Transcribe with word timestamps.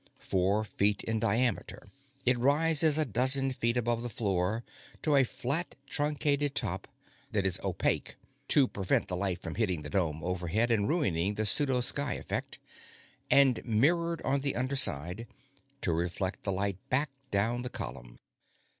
Four 0.17 0.63
feet 0.63 1.03
in 1.03 1.19
diameter, 1.19 1.91
it 2.25 2.35
rises 2.39 2.97
a 2.97 3.05
dozen 3.05 3.51
feet 3.51 3.77
above 3.77 4.01
the 4.01 4.09
floor 4.09 4.63
to 5.03 5.15
a 5.15 5.23
flat, 5.23 5.75
truncated 5.85 6.55
top 6.55 6.87
that 7.29 7.45
is 7.45 7.59
opaque 7.63 8.15
to 8.47 8.67
prevent 8.67 9.09
the 9.09 9.15
light 9.15 9.43
from 9.43 9.53
hitting 9.53 9.83
the 9.83 9.91
dome 9.91 10.23
overhead 10.23 10.71
and 10.71 10.89
ruining 10.89 11.35
the 11.35 11.45
pseudo 11.45 11.81
sky 11.81 12.13
effect, 12.15 12.57
and 13.29 13.63
mirrored 13.63 14.23
on 14.23 14.39
the 14.41 14.55
underside 14.55 15.27
to 15.81 15.93
reflect 15.93 16.45
the 16.45 16.51
light 16.51 16.79
back 16.89 17.11
down 17.29 17.61
the 17.61 17.69
column. 17.69 18.17